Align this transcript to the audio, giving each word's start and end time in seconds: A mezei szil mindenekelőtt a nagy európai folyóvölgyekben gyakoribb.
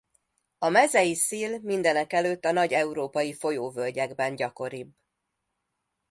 A 0.57 0.69
mezei 0.69 1.15
szil 1.15 1.59
mindenekelőtt 1.61 2.45
a 2.45 2.51
nagy 2.51 2.73
európai 2.73 3.33
folyóvölgyekben 3.33 4.35
gyakoribb. 4.35 4.93